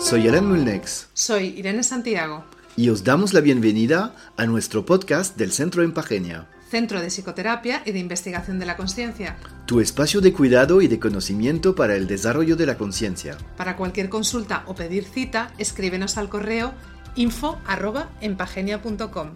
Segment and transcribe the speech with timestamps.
[0.00, 1.08] Soy Alan Mulnex.
[1.12, 2.44] Soy Irene Santiago.
[2.76, 6.48] Y os damos la bienvenida a nuestro podcast del Centro Empagenia.
[6.70, 9.36] Centro de Psicoterapia y de Investigación de la Conciencia.
[9.66, 13.36] Tu espacio de cuidado y de conocimiento para el desarrollo de la conciencia.
[13.56, 16.74] Para cualquier consulta o pedir cita, escríbenos al correo
[17.16, 19.30] info.empagenia.com.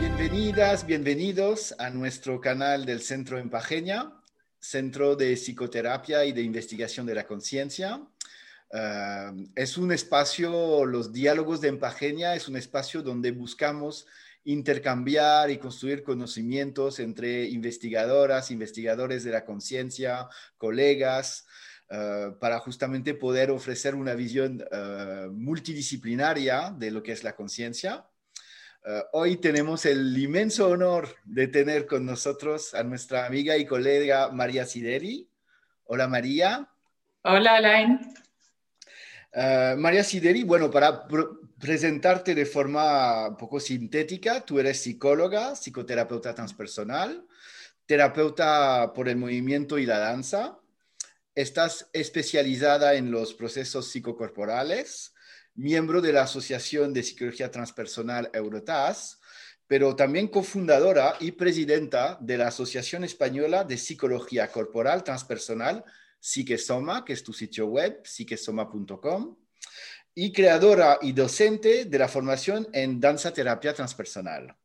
[0.00, 4.10] Bienvenidas, bienvenidos a nuestro canal del Centro Empagenia,
[4.64, 8.00] Centro de Psicoterapia y de Investigación de la Conciencia.
[9.54, 14.06] Es un espacio, los diálogos de Empagenia es un espacio donde buscamos
[14.44, 21.46] intercambiar y construir conocimientos entre investigadoras, investigadores de la conciencia, colegas,
[21.90, 28.06] ah, para justamente poder ofrecer una visión ah, multidisciplinaria de lo que es la conciencia.
[29.12, 34.66] Hoy tenemos el inmenso honor de tener con nosotros a nuestra amiga y colega María
[34.66, 35.28] Sideri.
[35.84, 36.68] Hola María.
[37.22, 38.00] Hola Alain.
[39.32, 41.06] Eh, María Sideri, bueno, para
[41.58, 47.26] presentarte de forma un poco sintética, tú eres psicóloga, psicoterapeuta transpersonal,
[47.86, 50.60] terapeuta por el movimiento y la danza,
[51.34, 55.13] estás especializada en los procesos psicocorporales,
[55.54, 59.20] miembro de la Asociación de Psicología Transpersonal Eurotas,
[59.66, 65.84] pero también cofundadora y presidenta de la Asociación Española de Psicología Corporal Transpersonal
[66.20, 69.36] Psiquesoma, que es tu sitio web, psiquesoma.com,
[70.14, 74.56] y creadora y docente de la formación en danza terapia transpersonal.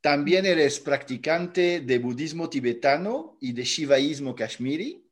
[0.00, 5.03] También eres practicante de budismo tibetano y de shivaísmo kashmiri.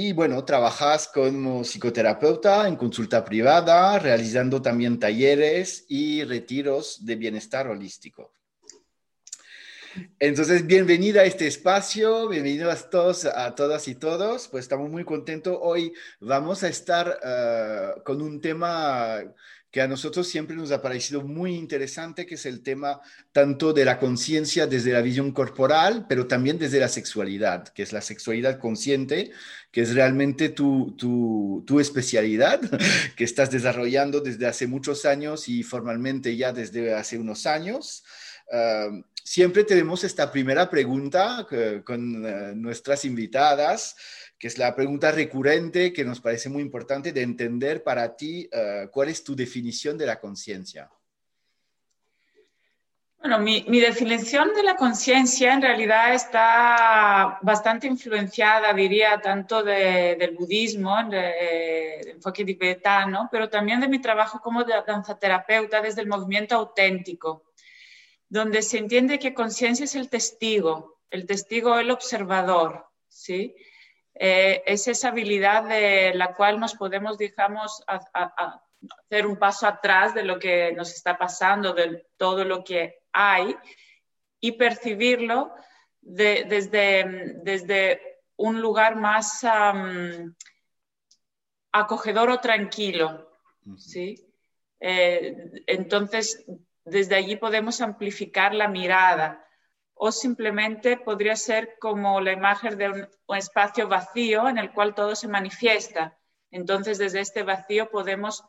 [0.00, 7.66] Y bueno, trabajas como psicoterapeuta en consulta privada, realizando también talleres y retiros de bienestar
[7.66, 8.32] holístico.
[10.20, 14.46] Entonces, bienvenida a este espacio, bienvenidos todos, a todas y todos.
[14.46, 15.58] Pues estamos muy contentos.
[15.60, 19.18] Hoy vamos a estar eh, con un tema
[19.70, 23.00] que a nosotros siempre nos ha parecido muy interesante, que es el tema
[23.32, 27.92] tanto de la conciencia desde la visión corporal, pero también desde la sexualidad, que es
[27.92, 29.30] la sexualidad consciente,
[29.70, 32.60] que es realmente tu, tu, tu especialidad,
[33.16, 38.04] que estás desarrollando desde hace muchos años y formalmente ya desde hace unos años.
[38.50, 41.46] Uh, siempre tenemos esta primera pregunta
[41.84, 43.94] con eh, nuestras invitadas,
[44.38, 48.88] que es la pregunta recurrente que nos parece muy importante de entender para ti eh,
[48.92, 50.90] cuál es tu definición de la conciencia.
[53.18, 60.96] Bueno, mi, definición de la conciencia en realidad está bastante influenciada, diría, tanto del budismo,
[61.10, 67.48] de, enfoque tibetano, pero también de mi trabajo como danzaterapeuta desde el movimiento auténtico
[68.28, 73.54] donde se entiende que conciencia es el testigo, el testigo el observador, ¿sí?
[74.20, 80.24] Eh, es esa habilidad de la cual nos podemos, digamos, hacer un paso atrás de
[80.24, 83.56] lo que nos está pasando, de todo lo que hay,
[84.40, 85.54] y percibirlo
[86.00, 89.44] desde, desde un lugar más
[91.72, 93.30] acogedor o tranquilo,
[93.76, 94.24] ¿sí?
[94.80, 96.44] Eh, entonces,
[96.84, 99.44] desde allí podemos amplificar la mirada
[100.00, 105.14] o simplemente podría ser como la imagen de un, espacio vacío en el cual todo
[105.16, 106.16] se manifiesta.
[106.50, 108.44] Entonces, desde este vacío podemos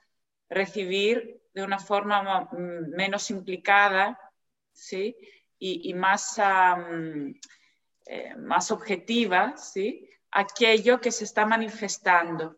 [0.47, 4.19] recibir de una forma menos implicada
[4.71, 5.17] ¿sí?
[5.57, 6.39] y, más,
[8.05, 10.07] eh, más objetiva ¿sí?
[10.31, 12.57] aquello que se está manifestando.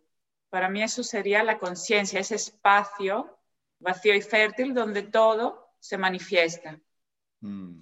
[0.50, 3.40] Para mí eso sería la conciencia, ese espacio
[3.80, 6.80] vacío y fértil donde todo se manifiesta.
[7.40, 7.80] Mm.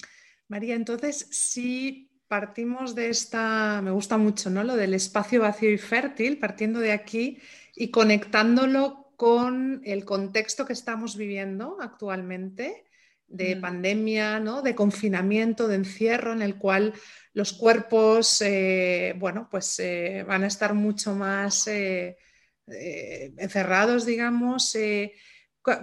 [0.49, 4.63] María, entonces, si partimos de esta, me gusta mucho, ¿no?
[4.63, 7.37] Lo del espacio vacío y fértil, partiendo de aquí
[7.75, 12.85] y conectándolo con el contexto que estamos viviendo actualmente
[13.27, 13.61] de mm.
[13.61, 14.61] pandemia, ¿no?
[14.61, 16.93] de confinamiento, de encierro, en el cual
[17.33, 22.17] los cuerpos, eh, bueno, pues eh, van a estar mucho más eh,
[22.65, 24.75] encerrados, digamos.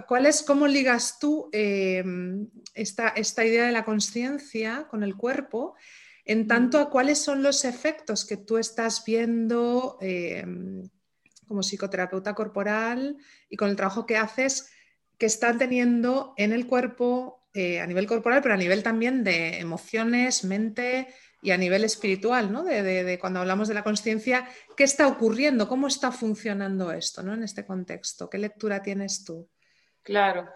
[0.07, 3.13] ¿Cuál es, ¿Cómo ligas tú em, esta,
[3.45, 5.75] idea de la conciencia con el cuerpo
[6.25, 10.83] en tanto a cuáles son los efectos que tú estás viendo em,
[11.47, 13.17] como psicoterapeuta corporal
[13.49, 14.69] y con el trabajo que haces
[15.17, 19.59] que están teniendo en el cuerpo eh, a nivel corporal, pero a nivel también de
[19.59, 21.07] emociones, mente
[21.41, 22.63] y a nivel espiritual, ¿no?
[22.63, 25.67] De, cuando hablamos de la conciencia, ¿qué está ocurriendo?
[25.67, 27.33] ¿Cómo está funcionando esto ¿no?
[27.33, 28.29] en este contexto?
[28.29, 29.49] ¿Qué lectura tienes tú?
[30.07, 30.49] Claro.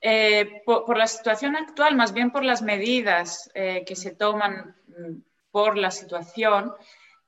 [0.00, 5.20] Eh, por, la situación actual, más bien por las medidas eh, que se toman mm,
[5.50, 6.72] por la situación,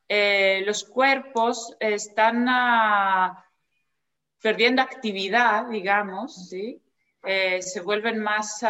[0.08, 3.44] eh, los cuerpos están ah,
[4.40, 6.82] perdiendo actividad, digamos, ¿sí?
[7.22, 8.64] Se vuelven más,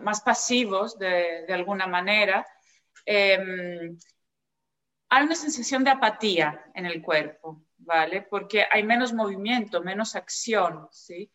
[0.00, 2.46] más pasivos de, alguna manera.
[3.04, 3.98] Em,
[5.10, 8.22] hay una sensación de apatía en el cuerpo, ¿vale?
[8.22, 11.30] Porque hay menos movimiento, menos acción, ¿sí?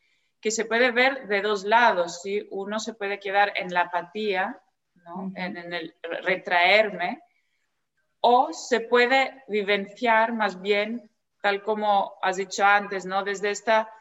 [0.46, 2.48] Que se puede ver de dos lados, ¿sí?
[2.52, 4.62] Uno se puede quedar en la apatía,
[4.94, 5.32] ¿no?
[5.36, 7.24] en, el retraerme,
[8.20, 11.10] o se puede vivenciar más bien,
[11.42, 13.24] tal como has dicho antes, ¿no?
[13.24, 13.92] Desde, esta,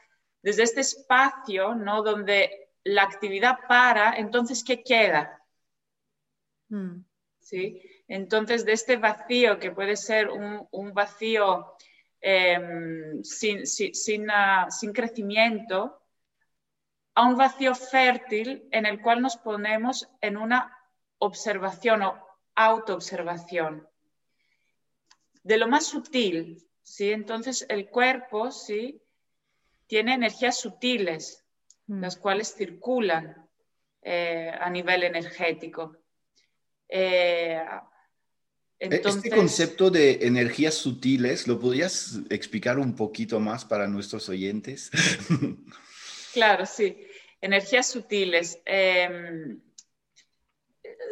[0.43, 2.02] desde este espacio, ¿no?
[2.02, 5.43] Donde la actividad para, entonces, ¿qué queda?
[6.69, 7.06] Mm.
[7.41, 7.81] ¿Sí?
[8.06, 11.75] Entonces, de este vacío, que puede ser un, vacío
[12.20, 16.02] em, sin, sin, ah, sin crecimiento,
[17.15, 20.77] a un vacío fértil en el cual nos ponemos en una
[21.19, 22.19] observación o
[22.55, 23.89] autoobservación
[25.45, 27.11] de lo más sutil, ¿sí?
[27.13, 29.01] Entonces el cuerpo, ¿sí?
[29.87, 31.45] Tiene energías sutiles,
[31.87, 32.01] mm.
[32.01, 33.47] las cuales circulan
[34.03, 35.99] eh, a nivel energético.
[36.89, 37.63] Eh,
[38.79, 44.91] e-, este concepto de energías sutiles, ¿lo podrías explicar un poquito más para nuestros oyentes?
[46.35, 47.07] claro, sí.
[47.41, 48.61] Energías sutiles.
[48.65, 49.61] Em,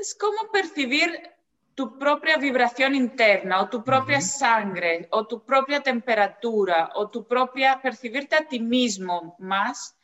[0.00, 1.10] es como percibir
[1.74, 7.80] tu propia vibración interna o tu propia sangre o tu propia temperatura o tu propia
[7.80, 9.96] percibirte a ti mismo más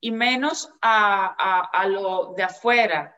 [0.00, 3.16] y menos a, lo de afuera.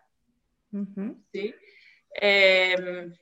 [2.10, 3.12] Em,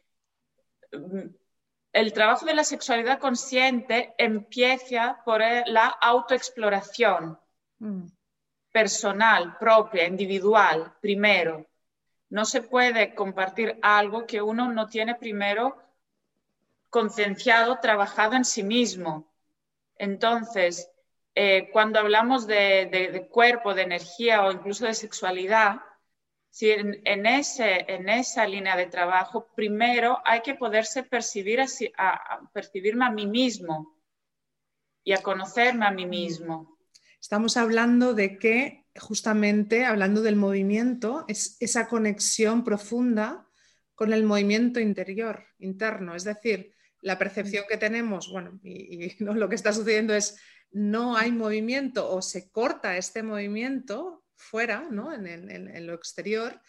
[1.93, 7.39] el trabajo de la sexualidad consciente empieza por la autoexploración
[7.79, 8.07] mm.
[8.75, 11.65] Personal, propia, individual, primero
[12.35, 15.79] no se puede compartir algo que uno no tiene primero
[16.91, 19.32] concienciado, trabajado en sí mismo.
[19.97, 20.91] Entonces,
[21.37, 25.81] eh, cuando hablamos de, cuerpo, de energía o incluso de sexualidad,
[26.50, 31.61] si en, ese, en esa línea de trabajo, primero hay que poderse percibir
[31.97, 33.94] a, percibirme a mí mismo
[35.05, 36.74] y a conocerme a mí mismo.
[37.25, 43.49] Estamos hablando de que justamente hablando del movimiento, es esa conexión profunda
[43.94, 46.15] con el movimiento interior, interno.
[46.15, 50.38] Es decir, la percepción que tenemos, bueno, y, lo que está sucediendo es
[50.71, 55.11] no hay movimiento o se corta este movimiento fuera, ¿no?
[55.11, 56.61] en, lo exterior,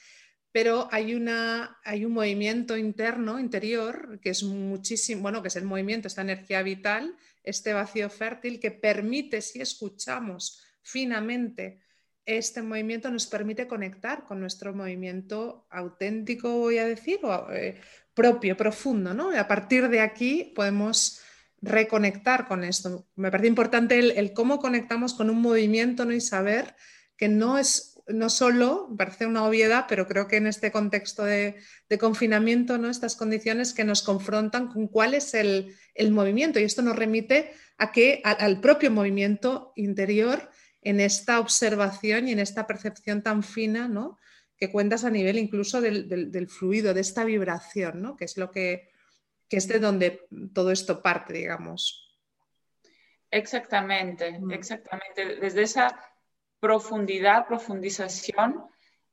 [0.56, 5.66] pero hay, una, hay un movimiento interno, interior, que es muchísimo, bueno, que es el
[5.66, 7.13] movimiento, esta energía vital,
[7.44, 11.81] este vacío fértil que permite, si escuchamos finamente
[12.25, 17.81] este movimiento nos permite conectar con nuestro movimiento auténtico, voy a decir, o, eh,
[18.13, 19.34] propio, profundo, ¿no?
[19.34, 21.19] Y a partir de aquí podemos
[21.62, 23.10] reconectar con esto.
[23.18, 26.13] Me parece importante el, cómo conectamos con un movimiento ¿no?
[26.13, 26.78] y saber
[27.18, 31.56] que no es no solo, parece una obviedad, pero creo que en este contexto de,
[32.00, 32.90] confinamiento, ¿no?
[32.90, 35.75] estas condiciones que nos confrontan con cuál es el,
[36.12, 36.60] movimiento.
[36.60, 40.50] Y esto nos remite a que al propio movimiento interior
[40.81, 44.19] en esta observación y en esta percepción tan fina, ¿no?
[44.58, 48.16] Que cuentas a nivel incluso del, fluido, de esta vibración, ¿no?
[48.16, 48.90] Que es lo que,
[49.50, 52.15] es de donde todo esto parte, digamos.
[53.32, 54.51] Exactamente, mm.
[54.51, 55.38] exactamente.
[55.38, 56.00] Desde esa
[56.60, 58.66] profundidad, profundización,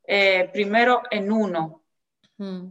[0.04, 1.84] eh, primero en uno.
[2.38, 2.68] Mm.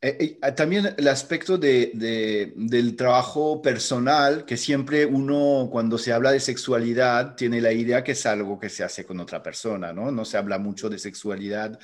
[0.00, 6.38] Eh, eh, también el aspecto del trabajo personal, que siempre uno cuando se habla de
[6.38, 10.12] sexualidad tiene la idea que es algo que se hace con otra persona, ¿no?
[10.12, 11.80] No se habla mucho de sexualidad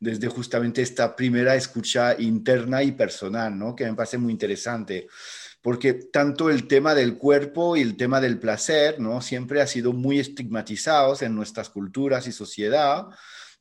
[0.00, 3.74] desde justamente esta primera escucha interna y personal, ¿no?
[3.74, 5.08] Que me parece muy interesante,
[5.68, 9.20] porque tanto el tema del cuerpo y el tema del placer, ¿no?
[9.20, 13.08] Siempre ha sido muy estigmatizados en nuestras culturas y sociedad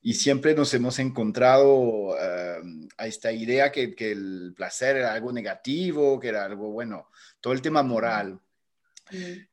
[0.01, 2.59] y siempre nos hemos encontrado eh,
[2.97, 7.09] a esta idea que, que, el placer era algo negativo, que era algo, bueno,
[7.41, 8.39] todo el tema moral.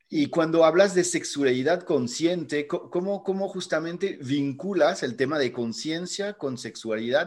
[0.08, 6.56] Y cuando hablas de sexualidad consciente, ¿cómo, ¿cómo, justamente vinculas el tema de conciencia con
[6.56, 7.26] sexualidad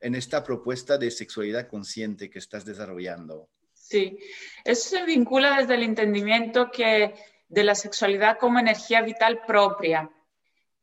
[0.00, 3.48] en esta propuesta de sexualidad consciente que estás desarrollando?
[3.88, 4.18] Sí,
[4.64, 7.14] eso se vincula desde el entendimiento que
[7.48, 10.10] de la sexualidad como energía vital propia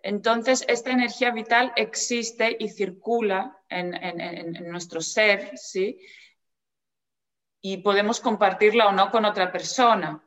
[0.05, 6.00] entonces, esta energía vital existe y circula en, nuestro ser, ¿sí?
[7.59, 10.24] Y podemos compartirla o no con otra persona,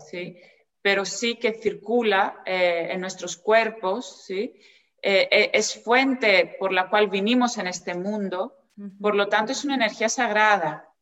[0.00, 0.36] ¿sí?
[0.82, 4.52] Pero sí que circula eh, en nuestros cuerpos, ¿sí?
[5.00, 8.56] Eh, eh, es fuente por la cual vinimos en este mundo
[9.00, 10.92] Por lo tanto, es una energía sagrada.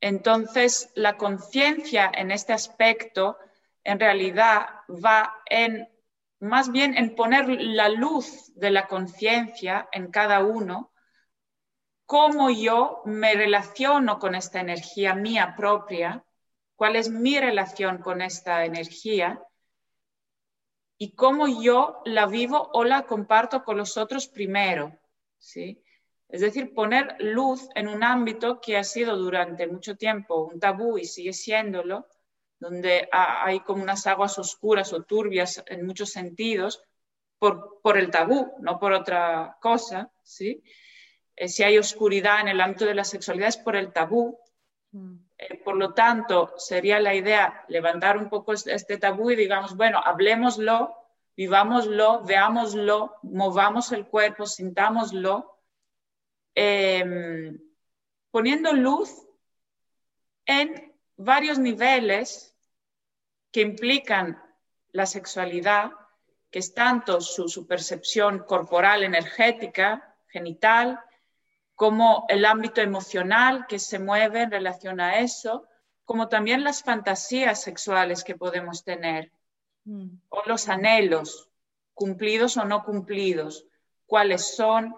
[0.00, 3.36] Entonces, la conciencia en este aspecto
[3.84, 5.88] en realidad va en
[6.40, 10.92] más bien en poner la luz de la conciencia en cada uno,
[12.06, 16.24] cómo yo me relaciono con esta energía mía propia,
[16.76, 19.42] cuál es mi relación con esta energía
[20.96, 24.96] y cómo yo la vivo o la comparto con los otros primero,
[25.38, 25.82] ¿sí?
[26.28, 30.98] Es decir, poner luz en un ámbito que ha sido durante mucho tiempo un tabú
[30.98, 32.06] y sigue siéndolo,
[32.60, 36.82] donde hay como unas aguas oscuras o turbias en muchos sentidos
[37.38, 40.62] por, por el tabú, no por otra cosa, ¿sí?
[41.34, 44.38] Eh, si hay oscuridad en el ámbito de la sexualidad es por el tabú.
[44.90, 45.16] Mm.
[45.38, 50.00] Eh, por lo tanto, sería la idea levantar un poco este tabú y digamos, bueno,
[50.04, 50.94] hablemoslo,
[51.36, 55.57] vivámoslo, veámoslo, movamos el cuerpo, sintámoslo
[56.60, 57.56] Em,
[58.32, 59.24] poniendo luz
[60.44, 62.52] en varios niveles
[63.52, 64.42] que implican
[64.90, 65.92] la sexualidad,
[66.50, 70.98] que es tanto su, percepción corporal, energética, genital,
[71.76, 75.64] como el ámbito emocional que se mueve en relación a eso,
[76.04, 79.30] como también las fantasías sexuales que podemos tener,
[79.84, 80.08] mm.
[80.28, 81.50] o los anhelos,
[81.94, 83.64] cumplidos o no cumplidos,
[84.06, 84.96] cuáles son,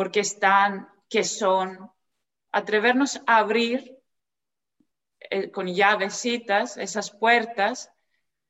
[0.00, 1.92] por qué están, qué son,
[2.52, 3.98] atrevernos a abrir
[5.18, 7.92] eh, con llavecitas esas puertas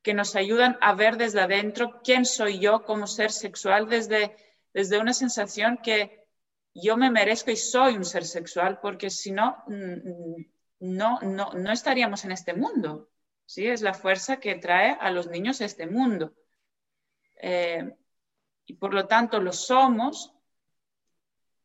[0.00, 4.36] que nos ayudan a ver desde adentro quién soy yo como ser sexual desde,
[4.72, 6.24] desde una sensación que
[6.72, 10.44] yo me merezco y soy un ser sexual, porque si no, mm,
[10.78, 13.10] no, no, no estaríamos en este mundo.
[13.44, 13.66] ¿sí?
[13.66, 16.32] Es la fuerza que trae a los niños a este mundo.
[17.42, 17.92] Eh,
[18.66, 20.32] y por lo tanto lo somos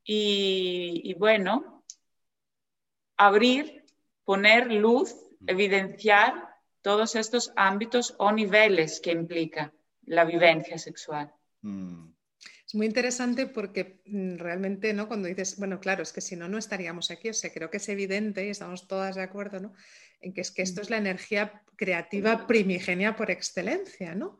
[0.05, 1.83] y, bueno,
[3.17, 3.83] abrir,
[4.23, 5.15] poner luz,
[5.47, 6.49] evidenciar
[6.81, 9.73] todos estos ámbitos o niveles que implica
[10.05, 11.33] la vivencia sexual.
[11.61, 12.09] Mm.
[12.67, 15.07] Es muy interesante porque mm, realmente, ¿no?
[15.07, 17.29] Cuando dices, bueno, claro, es que si no, no estaríamos aquí.
[17.29, 19.73] O sea, creo que es evidente y estamos todas de acuerdo, ¿no?
[20.21, 24.39] En que es que esto es la energía creativa primigenia por excelencia, ¿no?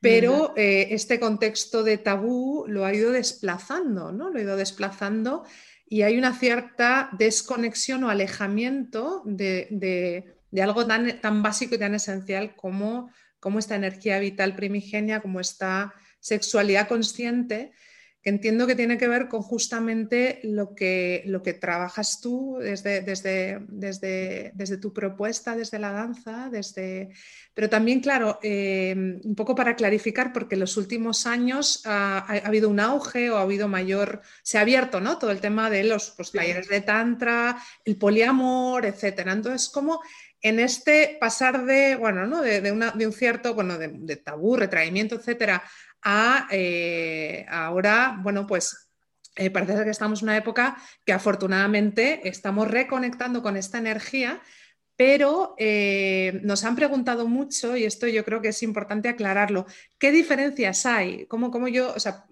[0.00, 4.30] Pero eh, este contexto de tabú lo ha ido desplazando, ¿no?
[4.30, 5.44] Lo ha ido desplazando
[5.88, 12.56] y hay una cierta desconexión o alejamiento de, algo tan, tan, básico y tan esencial
[12.56, 13.10] como,
[13.40, 17.72] como esta energía vital primigenia, como esta sexualidad consciente
[18.26, 23.00] que entiendo que tiene que ver con justamente lo que, lo que trabajas tú desde,
[23.00, 27.10] desde, desde, desde tu propuesta, desde la danza, desde...
[27.54, 32.68] pero también, claro, eh, un poco para clarificar, porque en los últimos años ha, habido
[32.68, 35.18] un auge o ha habido mayor, se ha abierto ¿no?
[35.18, 39.34] todo el tema de los pues, talleres de tantra, el poliamor, etcétera.
[39.34, 40.00] Entonces, ¿cómo
[40.42, 42.42] en este pasar de, bueno, ¿no?
[42.42, 45.62] de, una, de un cierto, bueno, de, de tabú, retraimiento, etcétera,
[46.50, 48.88] eh, ahora, bueno, pues
[49.34, 54.40] eh, parece que estamos en una época que afortunadamente estamos reconectando con esta energía,
[54.96, 59.66] pero eh, nos han preguntado mucho, y esto yo creo que es importante aclararlo,
[59.98, 61.26] ¿qué diferencias hay?
[61.26, 62.24] ¿Cómo, yo, o sea,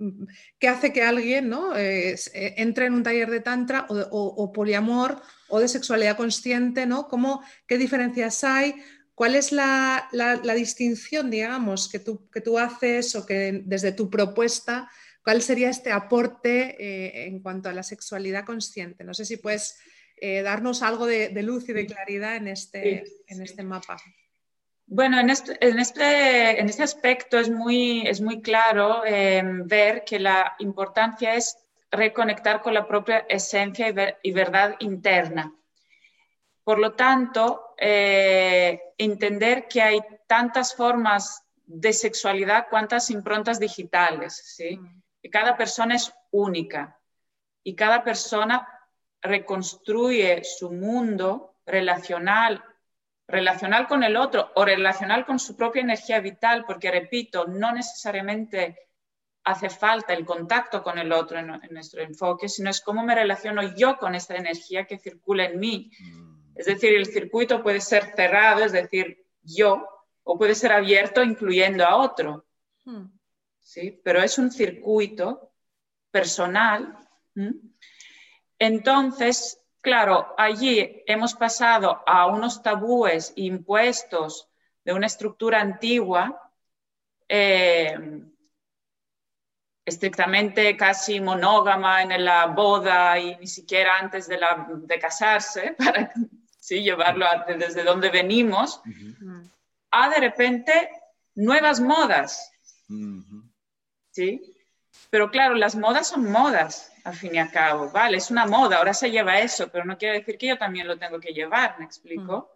[0.59, 1.73] ¿Qué hace que alguien ¿no?
[1.77, 6.87] entre en un taller de tantra o, poliamor o de sexualidad consciente?
[6.87, 7.07] ¿no?
[7.09, 8.77] ¿Cómo, ¿Qué diferencias hay?
[9.15, 10.09] ¿Cuál es la,
[10.57, 14.91] distinción, digamos, que tú, que tú, haces o que desde tu propuesta,
[15.23, 19.05] cuál sería este aporte eh, en cuanto a la sexualidad consciente?
[19.05, 19.79] No sé si puedes
[20.17, 23.99] eh, darnos algo de, luz y de claridad en este, en este mapa.
[24.87, 30.05] Bueno, en este, en este, en este aspecto es muy, es muy claro em, ver
[30.05, 31.57] que la importancia es
[31.91, 35.55] reconectar con la propia esencia y verdad interna.
[36.65, 44.81] Por lo tanto, eh, entender que hay tantas formas de sexualidad, cuantas improntas digitales, ¿sí?
[45.23, 46.99] Que cada persona es única
[47.63, 48.69] y cada persona
[49.23, 52.63] reconstruye su mundo relacional,
[53.27, 58.79] relacional con el otro o relacional con su propia energía vital, porque repito, no necesariamente
[59.45, 63.63] hace falta el contacto con el otro en, nuestro enfoque, sino es cómo me relaciono
[63.77, 65.91] yo con esta energía que circula en mí.
[66.01, 66.34] Mm.
[66.55, 69.87] Es decir, el circuito puede ser cerrado, es decir, yo,
[70.23, 72.47] o puede ser abierto incluyendo a otro.
[72.85, 73.07] Hmm.
[73.61, 74.01] ¿sí?
[74.05, 75.53] Pero es un circuito
[76.11, 76.97] personal.
[78.59, 84.49] Entonces, claro, allí hemos pasado a unos tabúes impuestos
[84.85, 86.53] de una estructura antigua.
[87.29, 88.23] Eh,
[89.85, 96.11] estrictamente casi monógama en la boda y ni siquiera antes de, la, de casarse, para
[96.65, 96.83] ¿sí?
[96.83, 97.27] llevarlo
[97.59, 98.81] desde donde venimos,
[99.91, 100.91] a de repente
[101.35, 102.51] nuevas modas.
[104.11, 104.57] ¿sí?
[105.11, 108.17] Pero claro, las modas son modas, al fin y al cabo, ¿vale?
[108.17, 110.99] Es una moda, ahora se lleva eso, pero no quiere decir que yo también lo
[110.99, 112.51] tengo que llevar, ¿me explico?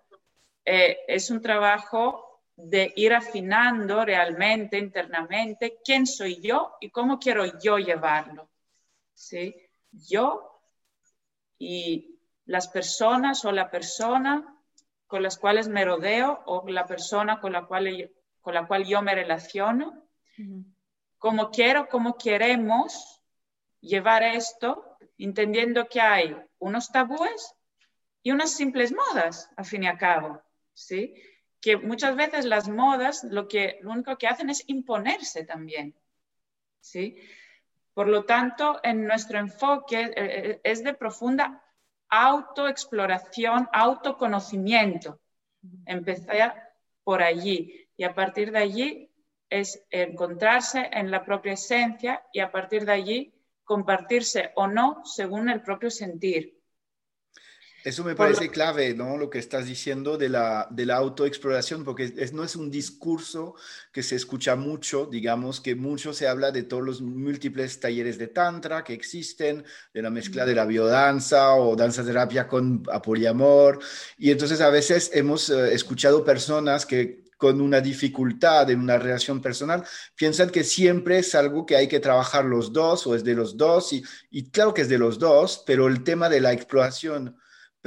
[0.65, 7.59] Eh, es un trabajo de ir afinando realmente, internamente, quién soy yo y cómo quiero
[7.61, 8.49] yo llevarlo,
[9.13, 9.55] ¿sí?
[9.93, 10.63] Yo
[11.59, 12.18] y
[12.49, 14.57] las personas o la persona
[15.07, 19.03] con las cuales me rodeo o la persona con la cual, con la cual yo
[19.03, 20.09] me relaciono,
[21.19, 23.23] como quiero, como queremos
[23.81, 27.55] llevar esto, entendiendo que hay unos tabúes
[28.23, 31.15] y unas simples modas, al fin y al cabo, ¿sí?
[31.61, 35.95] Que muchas veces las modas lo, que, lo único que hacen es imponerse también,
[36.81, 37.17] ¿sí?
[37.93, 41.63] Por lo tanto, en nuestro enfoque eh, eh, es de profunda
[42.09, 45.21] autoexploración, autoconocimiento.
[45.87, 46.73] Empezar
[47.05, 49.11] por allí y a partir de allí
[49.51, 53.35] es encontrarse en la propia esencia y a partir de allí
[53.65, 56.58] compartirse o no según el propio sentir.
[57.85, 59.17] Eso me parece clave, ¿no?
[59.17, 63.55] Lo que estás diciendo de la, de la autoexploración, porque no es un discurso
[63.93, 68.27] que se escucha mucho, digamos que mucho se habla de todos los múltiples talleres de
[68.27, 73.79] tantra que existen, de la mezcla de la biodanza o danza terapia con poliamor,
[74.19, 79.41] y entonces a veces hemos eh, escuchado personas que con una dificultad en una relación
[79.41, 79.85] personal,
[80.17, 83.57] piensan que siempre es algo que hay que trabajar los dos o es de los
[83.57, 87.37] dos, y, y claro que es de los dos, pero el tema de la exploración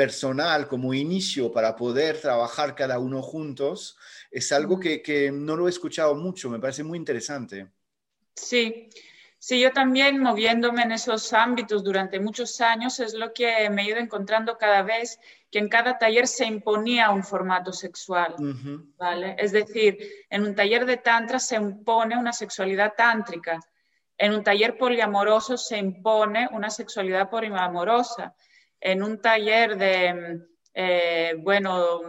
[0.02, 3.96] personal como inicio para poder trabajar cada uno juntos
[4.32, 7.68] es algo que, que no lo he escuchado mucho, me parece muy interesante.
[8.36, 8.90] Sí,
[9.38, 13.90] Sí, yo también moviéndome en esos ámbitos durante muchos años es lo que me he
[13.90, 15.20] ido encontrando cada vez
[15.52, 18.36] que en cada taller se imponía un formato sexual,
[18.98, 19.36] ¿vale?
[19.40, 19.98] Es decir,
[20.30, 23.60] en un taller de tantra se impone una sexualidad tántrica,
[24.16, 28.36] en un taller poliamoroso se impone una sexualidad poliamorosa,
[28.82, 30.42] en un taller de,
[30.74, 32.02] eh, bueno,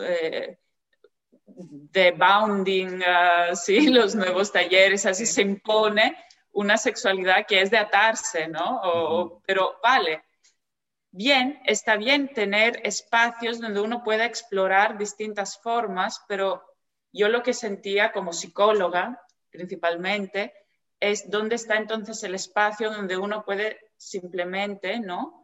[0.00, 0.58] eh,
[1.46, 6.16] de bounding, uh, sí, los nuevos talleres, así se impone
[6.52, 9.42] una sexualidad que es de atarse, ¿no?
[9.44, 10.22] Pero vale,
[11.10, 16.64] bien, está bien tener espacios donde uno pueda explorar distintas formas, pero
[17.12, 20.52] yo lo que sentía como psicóloga principalmente
[21.00, 25.43] es dónde está entonces el espacio donde uno puede simplemente, ¿no?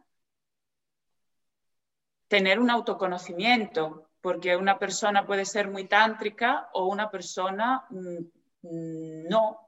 [2.31, 9.59] Tener un autoconocimiento, porque una persona puede ser muy tántrica o una persona mm, no,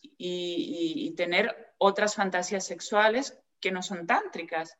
[0.00, 4.78] y, tener otras fantasías sexuales que no son tántricas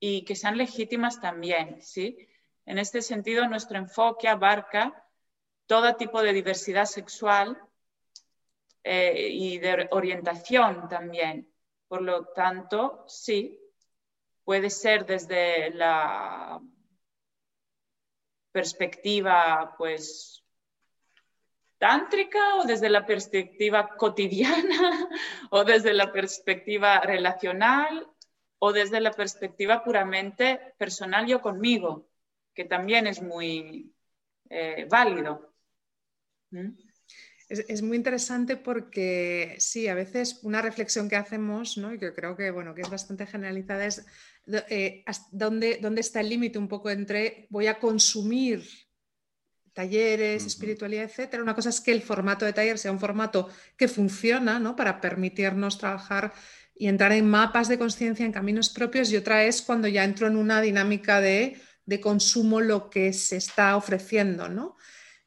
[0.00, 2.16] y que sean legítimas también, ¿sí?
[2.64, 5.06] En este sentido, nuestro enfoque abarca
[5.66, 7.60] todo tipo de diversidad sexual
[8.82, 11.52] eh, y de orientación también.
[11.86, 13.60] Por lo tanto, sí,
[14.44, 16.60] puede ser desde la
[18.52, 20.44] perspectiva, pues,
[21.78, 25.08] tántrica o desde la perspectiva cotidiana
[25.50, 28.08] o desde la perspectiva relacional
[28.58, 32.08] o desde la perspectiva puramente personal yo conmigo,
[32.54, 33.92] que también es muy
[34.48, 35.52] eh, válido.
[36.50, 36.70] ¿Mm?
[37.48, 41.92] Es, muy interesante porque sí, a veces una reflexión que hacemos, ¿no?
[41.92, 44.04] y que creo que, bueno, que es bastante generalizada, es
[44.68, 48.64] eh, dónde, dónde está el límite un poco entre voy a consumir
[49.74, 51.42] talleres, espiritualidad, etcétera.
[51.42, 54.76] Una cosa es que el formato de taller sea un formato que funciona ¿no?
[54.76, 56.32] para permitirnos trabajar
[56.74, 60.26] y entrar en mapas de conciencia, en caminos propios, y otra es cuando ya entro
[60.26, 61.60] en una dinámica de,
[62.00, 64.48] consumo lo que se está ofreciendo.
[64.48, 64.76] ¿no?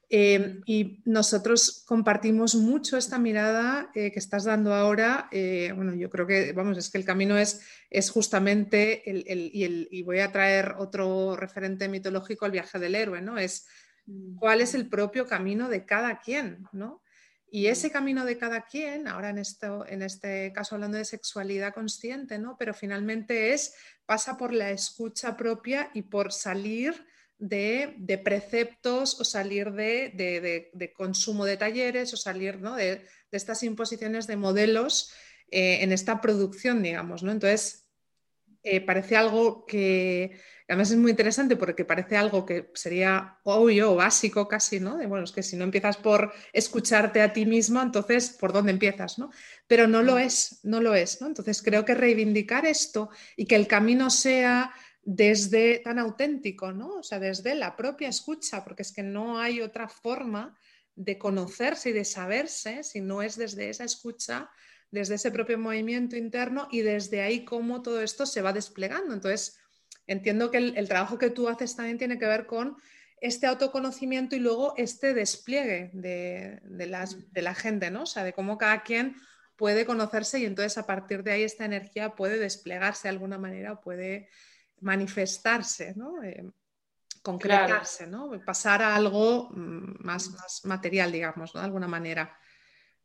[0.10, 5.28] Eh, y nosotros compartimos mucho esta mirada eh, que estás dando ahora.
[5.32, 9.64] Eh, bueno, yo creo que, vamos, es que el camino es, es justamente, el, y,
[9.66, 13.38] el, y, voy a traer otro referente mitológico, el viaje del héroe, ¿no?
[13.38, 13.68] Es
[14.40, 17.04] cuál es el propio camino de cada quien, ¿no?
[17.50, 21.74] Y ese camino de cada quien, ahora en, esto, en este caso hablando de sexualidad
[21.74, 22.58] consciente, ¿no?
[22.58, 23.74] Pero finalmente es,
[24.06, 27.06] pasa por la escucha propia y por salir
[27.40, 32.76] de, preceptos o salir de, consumo de talleres o salir ¿no?
[32.76, 35.12] de, estas imposiciones de modelos
[35.50, 37.32] eh, en esta producción, digamos, ¿no?
[37.32, 37.88] Entonces,
[38.64, 43.96] eh, parece algo que además es muy interesante porque parece algo que sería obvio o
[43.96, 44.98] básico casi, ¿no?
[44.98, 48.74] De, bueno, es que si no empiezas por escucharte a ti mismo, entonces, ¿por dónde
[48.74, 49.32] empiezas, no?
[49.68, 51.28] Pero no lo es, no lo es, ¿no?
[51.28, 54.74] Entonces creo que reivindicar esto y que el camino sea
[55.10, 56.96] desde tan auténtico, ¿no?
[56.96, 60.54] O sea, desde la propia escucha, porque es que no hay otra forma
[60.96, 64.50] de conocerse y de saberse si no es desde esa escucha
[64.92, 69.14] desde ese propio movimiento interno y desde ahí cómo todo esto se va desplegando.
[69.14, 69.58] Entonces,
[70.08, 72.78] entiendo que el, trabajo que tú haces también tiene que ver con
[73.20, 76.62] este autoconocimiento y luego este despliegue de,
[77.34, 78.04] la gente, ¿no?
[78.04, 79.16] O sea, de cómo cada quien
[79.56, 83.82] puede conocerse y entonces a partir de ahí esta energía puede desplegarse de alguna manera,
[83.82, 84.30] puede
[84.82, 86.24] manifestarse, ¿no?
[86.24, 86.50] Eh,
[87.22, 88.32] concretarse, ¿no?
[88.46, 91.62] Pasar a algo mm, más, más material, digamos, ¿no?
[91.62, 92.38] De alguna manera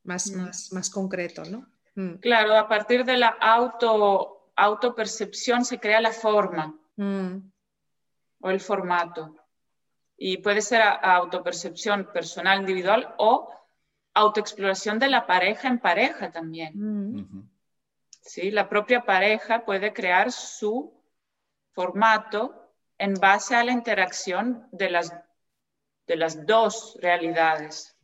[0.04, 0.40] más, mm.
[0.40, 1.66] más, más concreto, ¿no?
[1.94, 2.14] Mm.
[2.20, 7.36] Claro, a partir de la auto, autopercepción se crea la forma mm.
[8.40, 9.36] o el formato.
[10.16, 13.50] Y puede ser autopercepción personal, individual o
[14.14, 17.50] autoexploración de la pareja en pareja también.
[18.20, 18.52] ¿Sí?
[18.52, 21.01] La propia pareja puede crear su
[21.72, 22.62] formato
[22.98, 25.12] en base a la interacción de las,
[26.06, 27.96] de las dos realidades.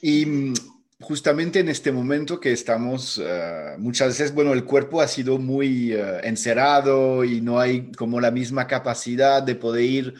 [0.00, 0.54] Y
[1.00, 5.92] justamente en este momento que estamos, eh, muchas veces, bueno, el cuerpo ha sido muy
[5.92, 10.14] eh, encerrado y no hay como la misma capacidad de poder ir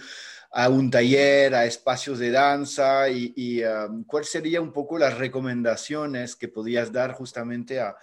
[0.52, 3.62] a un taller, a espacios de danza y, y
[4.06, 7.96] cuáles serían un poco las recomendaciones que podrías dar justamente a,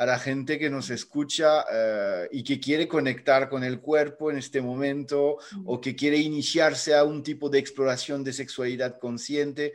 [0.00, 4.38] a la gente que nos escucha eh, y que quiere conectar con el cuerpo en
[4.38, 5.36] este momento
[5.66, 9.74] o que quiere iniciarse a un tipo de exploración de sexualidad consciente.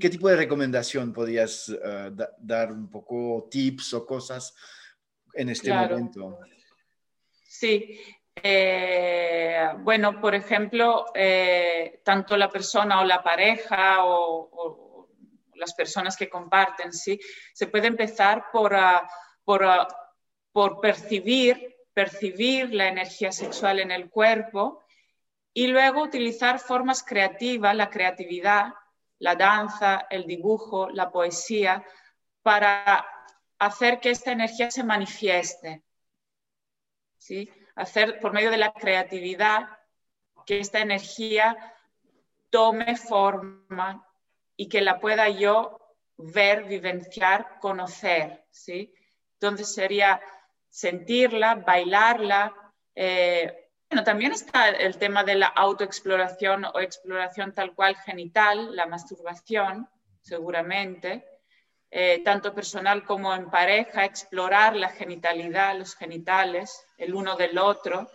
[0.00, 4.54] ¿Qué tipo de recomendación podrías eh, dar un poco tips o cosas
[5.34, 6.38] en este momento?
[7.46, 8.00] Sí.
[8.42, 14.83] Eh, bueno, por ejemplo, eh, tanto la persona o la pareja o,
[15.56, 17.18] las personas que comparten, ¿sí?
[17.52, 19.08] Se puede empezar por, ah,
[19.44, 19.88] por, ah,
[20.52, 24.82] por percibir, percibir la energía sexual en el cuerpo
[25.52, 28.74] y luego utilizar formas creativas, la creatividad,
[29.18, 31.84] la danza, el dibujo, la poesía,
[32.42, 33.06] para
[33.58, 35.82] hacer que esta energía se manifieste.
[37.18, 37.50] ¿sí?
[37.76, 39.68] Hacer por medio de la creatividad
[40.44, 41.56] que esta energía
[42.50, 44.06] tome forma
[44.56, 45.80] y que la pueda yo
[46.16, 48.44] ver, vivenciar, conocer.
[48.50, 48.94] ¿sí?
[49.34, 50.20] Entonces sería
[50.68, 52.54] sentirla, bailarla,
[52.94, 53.64] eh,
[53.94, 59.88] bueno, también está el tema de la autoexploración o exploración tal cual genital, la masturbación,
[60.20, 61.24] seguramente,
[61.90, 68.10] eh, tanto personal como en pareja, explorar la genitalidad, los genitales, el uno del otro,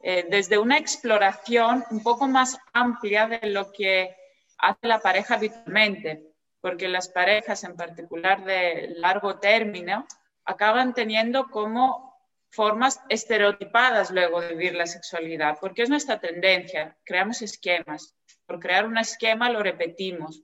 [0.00, 4.14] eh, desde una exploración un poco más amplia de lo que
[4.58, 10.06] hace la pareja habitualmente, porque las parejas, en particular de largo término,
[10.44, 12.14] acaban teniendo como
[12.50, 18.14] formas estereotipadas luego de vivir la sexualidad, porque es nuestra tendencia, creamos esquemas,
[18.46, 20.42] por crear un esquema lo repetimos.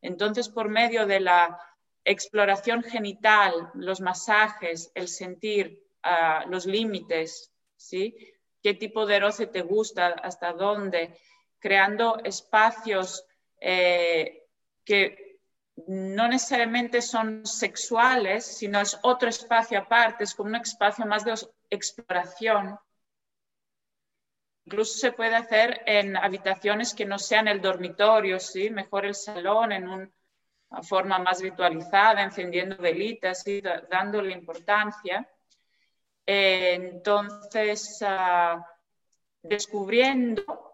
[0.00, 1.60] Entonces, por medio de la
[2.04, 8.16] exploración genital, los masajes, el sentir, ah, los límites, ¿sí?
[8.62, 10.08] ¿Qué tipo de roce te gusta?
[10.08, 11.16] ¿Hasta dónde?
[11.58, 13.26] Creando espacios
[13.60, 14.46] eh,
[14.84, 15.30] que
[15.86, 21.34] no necesariamente son sexuales, sino es otro espacio aparte, es como un espacio más de
[21.70, 22.78] exploración.
[24.64, 28.70] Incluso se puede hacer en habitaciones que no sean el dormitorio, ¿sí?
[28.70, 30.10] mejor el salón en una
[30.82, 35.28] forma más ritualizada, encendiendo velitas, y dándole importancia.
[36.26, 38.64] entonces, ah,
[39.42, 40.69] descubriendo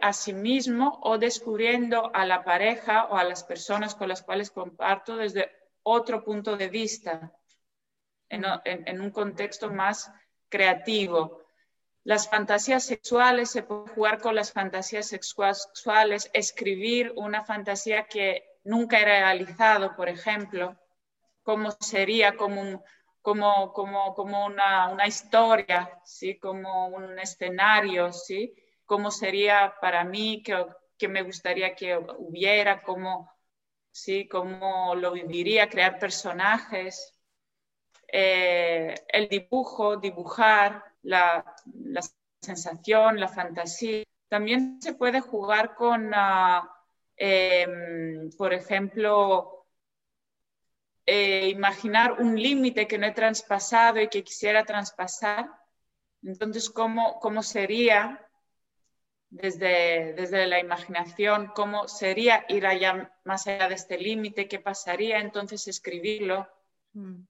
[0.00, 4.50] a sí mismo o descubriendo a la pareja o a las personas con las cuales
[4.50, 5.50] comparto desde
[5.82, 7.32] otro punto de vista,
[8.28, 10.12] en, un contexto más
[10.48, 11.42] creativo.
[12.04, 19.00] Las fantasías sexuales, se puede jugar con las fantasías sexuales, escribir una fantasía que nunca
[19.00, 20.76] he realizado, por ejemplo,
[21.42, 22.84] cómo sería como,
[23.22, 26.38] como, como, como una, una, historia, ¿sí?
[26.38, 28.54] como un escenario, ¿sí?
[28.88, 33.30] Cómo sería para mí, qué, me gustaría que hubiera, cómo,
[33.90, 34.26] ¿sí?
[34.26, 37.14] cómo lo viviría, crear personajes,
[38.10, 41.44] eh, el dibujo, dibujar, la,
[42.40, 44.04] sensación, la fantasía.
[44.28, 46.66] También se puede jugar con, ah,
[47.16, 49.66] em, por ejemplo,
[51.04, 55.50] eh, imaginar un límite que no he traspasado y que quisiera traspasar.
[56.22, 58.27] Entonces, ¿cómo, cómo sería
[59.30, 65.20] desde, desde la imaginación, cómo sería ir allá más allá de este límite, qué pasaría,
[65.20, 66.48] entonces escribirlo.
[66.94, 67.22] Mm.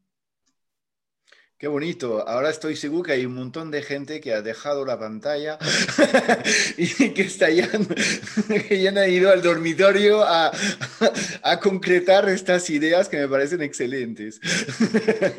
[1.58, 2.28] Qué bonito.
[2.28, 5.58] Ahora estoy seguro que hay un montón de gente que ha dejado la pantalla
[6.76, 7.68] y que está ya,
[8.68, 10.52] que ya han ido al dormitorio a,
[11.42, 14.40] a, concretar estas ideas que me parecen excelentes.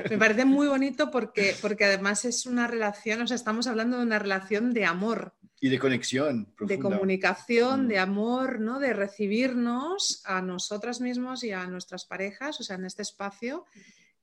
[0.09, 4.03] Me parece muy bonito porque, porque además es una relación, o sea, estamos hablando de
[4.03, 5.33] una relación de amor.
[5.61, 6.53] Y de conexión.
[6.59, 8.03] De comunicación, de mm.
[8.03, 8.79] amor, ¿no?
[8.79, 13.65] De recibirnos a nosotras mismos y a nuestras parejas, o sea, en este espacio.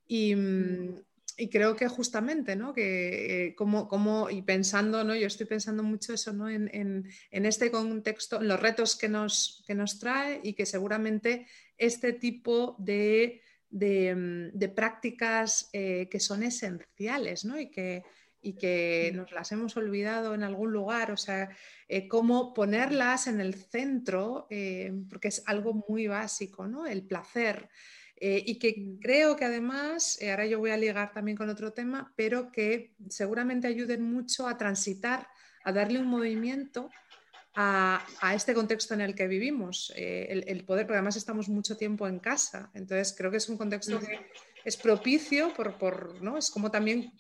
[0.07, 0.97] Y, mm,
[1.37, 2.73] y creo que justamente, ¿no?
[2.73, 5.15] Que eh, como, como, y pensando, ¿no?
[5.15, 6.49] Yo estoy pensando mucho eso, ¿no?
[6.49, 10.65] En, en, en, este contexto, en los retos que nos, que nos trae y que
[10.65, 11.47] seguramente
[11.77, 17.61] este tipo de, de, mm, de prácticas eh, que son esenciales, ¿no?
[17.61, 18.05] Y que,
[18.47, 21.51] y que nos las hemos olvidado en algún lugar, o sea,
[21.89, 24.47] eh, cómo ponerlas en el centro,
[25.11, 26.87] porque es algo muy básico, ¿no?
[26.87, 27.69] El placer.
[28.19, 31.73] Eh, y que creo que además, eh, ahora yo voy a ligar también con otro
[31.73, 35.29] tema, pero que seguramente ayuden mucho a transitar,
[35.65, 36.89] a darle un movimiento
[37.55, 38.05] a,
[38.35, 42.19] este contexto en el que vivimos, eh, el, poder, porque además estamos mucho tiempo en
[42.19, 44.27] casa, entonces creo que es un contexto que
[44.65, 46.37] es propicio por, por ¿no?
[46.37, 47.13] Es como también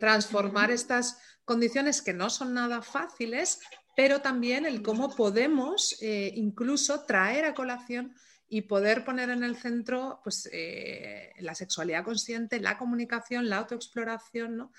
[0.00, 3.60] transformar estas condiciones que no son nada fáciles,
[3.96, 8.14] pero también el cómo podemos incluso traer a colación
[8.48, 14.56] y poder poner en el centro pues, eh, la sexualidad consciente, la comunicación, la autoexploración,
[14.56, 14.72] ¿no?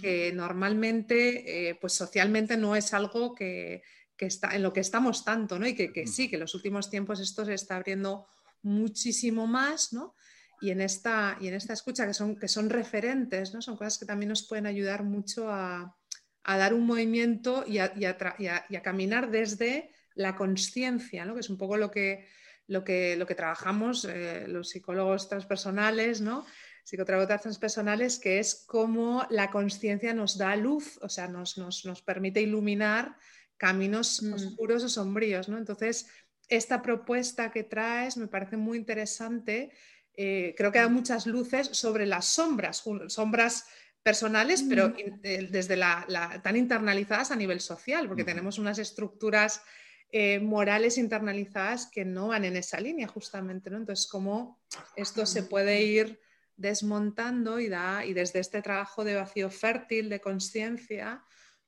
[0.00, 3.82] que normalmente eh, pues socialmente no es algo que,
[4.18, 5.66] está, en lo que estamos tanto, ¿no?
[5.66, 8.26] y que, sí, que en los últimos tiempos esto se está abriendo
[8.62, 10.14] muchísimo más, ¿no?
[10.60, 13.62] Y en esta, y en esta escucha que son, que son referentes, ¿no?
[13.62, 15.96] son cosas que también nos pueden ayudar mucho a,
[16.44, 18.04] dar un movimiento y a, y
[18.76, 21.34] a caminar desde la conciencia, ¿no?
[21.34, 22.26] que es un poco lo que
[22.70, 26.46] lo que, lo que trabajamos eh, los psicólogos transpersonales, ¿no?
[26.84, 32.00] psicoterapeutas transpersonales, que es cómo la conciencia nos da luz, o sea, nos, nos, nos
[32.00, 33.16] permite iluminar
[33.56, 34.32] caminos mm.
[34.34, 35.48] oscuros o sombríos.
[35.48, 35.58] ¿no?
[35.58, 36.06] Entonces,
[36.48, 39.72] esta propuesta que traes me parece muy interesante.
[40.14, 43.66] Eh, creo que da muchas luces sobre las sombras, sombras
[44.02, 44.94] personales, pero mm.
[45.22, 49.62] eh, desde la, tan internalizadas a nivel social, porque tenemos unas estructuras
[50.12, 53.76] eh, morales internalizadas que no van en esa línea justamente, ¿no?
[53.76, 54.60] Entonces, cómo
[54.96, 56.20] esto se puede ir
[56.56, 61.24] desmontando y, da, y desde este trabajo de vacío fértil, de conciencia,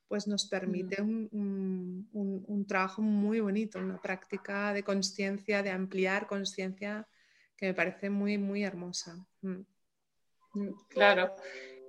[0.09, 1.31] pues nos permite un,
[2.13, 7.09] un, trabajo muy bonito, una práctica de conciencia, de ampliar conciencia
[7.63, 9.25] que me parece muy, muy hermosa.
[9.43, 9.61] Mm.
[10.55, 11.37] Mm, claro.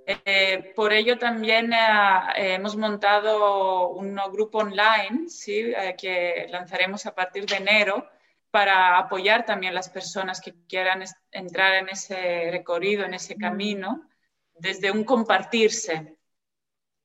[0.06, 5.74] Eh, por ello también eh, hemos montado un grupo online ¿sí?
[5.76, 8.08] Eh, que lanzaremos a partir de enero
[8.52, 14.08] para apoyar también a las personas que quieran entrar en ese recorrido, en ese camino,
[14.54, 16.20] desde un compartirse,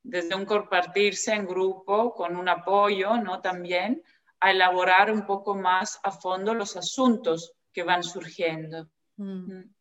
[0.03, 3.41] desde un compartirse en grupo con un apoyo ¿no?
[3.41, 4.03] también
[4.41, 8.91] a elaborar un poco más a fondo los asuntos que van surgiendo.
[9.19, 9.53] Mm.
[9.53, 9.75] Mm.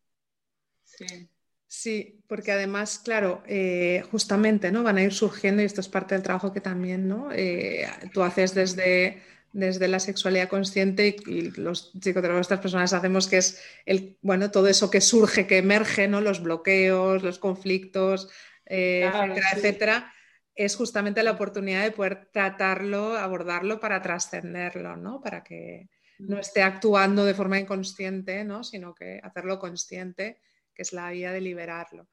[0.84, 1.28] Sí.
[1.66, 4.84] Sí, porque además, claro, eh, justamente, ¿no?
[4.84, 7.30] Van a ir surgiendo, y esto es parte del trabajo que también, ¿no?
[7.32, 9.20] Eh, tú haces desde,
[9.52, 14.90] desde la sexualidad consciente y, los psicoterapeutas personales hacemos que es el, bueno, todo eso
[14.90, 16.20] que surge, que emerge, ¿no?
[16.20, 18.30] Los bloqueos, los conflictos,
[18.64, 20.14] eh, etcétera, etcétera,
[20.54, 25.20] es justamente la oportunidad de poder tratarlo, abordarlo para trascenderlo, ¿no?
[25.20, 26.40] Para que no mm.
[26.40, 28.64] esté actuando de forma inconsciente, ¿no?
[28.64, 30.40] Sino que hacerlo consciente
[30.74, 32.06] que es la vía de liberarlo.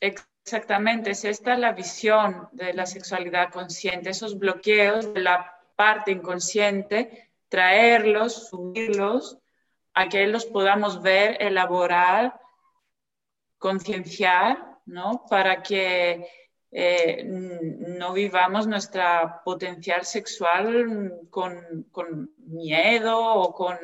[0.00, 7.30] Exactamente, es esta la visión de la sexualidad consciente, esos bloqueos de la parte inconsciente,
[7.48, 9.38] traerlos, subirlos,
[9.94, 12.38] a que los podamos ver, elaborar,
[13.56, 15.24] concienciar, ¿no?
[15.30, 16.28] Para que
[16.78, 23.78] eh, no vivamos nuestra potencial sexual con, con, miedo o con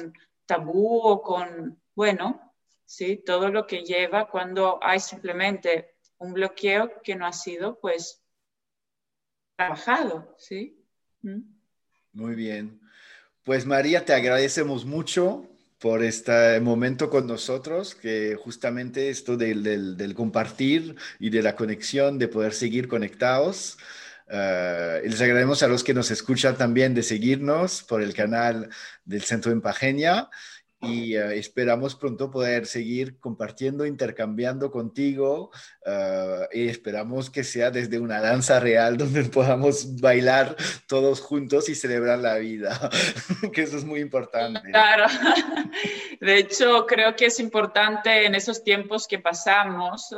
[0.44, 2.52] tabú o con, bueno,
[2.85, 3.16] ¿sí?
[3.16, 8.22] Todo lo que lleva cuando hay simplemente un bloqueo que no ha sido, pues,
[9.57, 10.85] trabajado, ¿sí?
[11.22, 11.40] ¿Mm?
[12.12, 12.78] Muy bien.
[13.42, 15.48] Pues María, te agradecemos mucho
[15.83, 22.29] por este momento con nosotros, que justamente esto del, compartir y de la conexión, de
[22.29, 23.79] poder seguir conectados.
[24.29, 28.71] Uh, les agradecemos a los que nos escuchan también de seguirnos por el canal
[29.05, 30.31] del Centro Empageña
[30.83, 35.51] y eh, esperamos pronto poder seguir compartiendo, intercambiando contigo
[35.87, 40.57] eh, y esperamos que sea desde una danza real donde podamos bailar
[40.88, 42.90] todos juntos y celebrar la vida,
[43.53, 44.61] que eso es muy importante.
[44.71, 45.07] Claro,
[46.21, 50.14] de hecho creo que es importante en esos tiempos que pasamos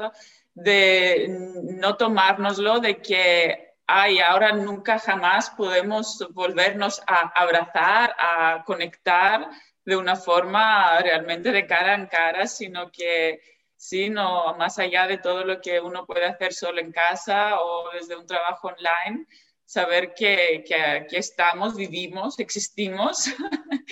[0.54, 1.26] de
[1.64, 9.48] no tomárnoslo de que ay, ahora nunca jamás podemos volvernos a abrazar, a conectar
[9.84, 13.40] de una forma realmente de cara en cara, sino que
[13.76, 17.90] sí, no, más allá de todo lo que uno puede hacer solo en casa o
[17.92, 19.26] desde un trabajo online,
[19.64, 23.30] saber que, que aquí estamos, vivimos, existimos.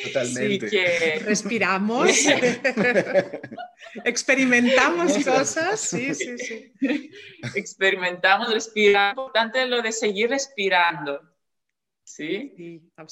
[0.05, 0.67] Totalmente.
[0.71, 1.19] que...
[1.25, 2.11] Respiramos,
[4.05, 6.73] experimentamos cosas, sí, sí, sí.
[7.55, 9.13] Experimentamos, respiramos.
[9.13, 11.33] Importante lo de seguir respirando.
[12.05, 12.53] ¿sí?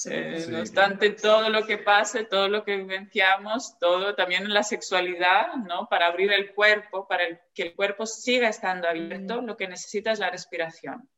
[0.07, 4.63] Eh, no obstante todo lo que pase, todo lo que vivenciamos, todo también en la
[4.63, 5.89] sexualidad, ¿no?
[5.89, 9.47] Para abrir el cuerpo, para que el cuerpo siga estando abierto, mm.
[9.47, 11.09] lo que necesita es la respiración.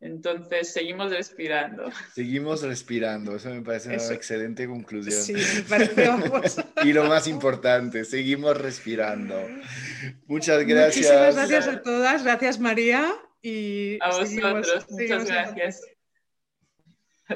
[0.00, 1.90] Entonces, seguimos respirando.
[2.14, 5.22] Seguimos respirando, eso me parece una excelente conclusión.
[5.22, 6.10] Sí, me parece
[6.84, 9.36] Y lo más importante, seguimos respirando.
[10.26, 11.06] Muchas gracias.
[11.06, 13.14] Muchísimas gracias a todas, gracias María.
[13.42, 15.80] Y a vosotros, muchas gracias.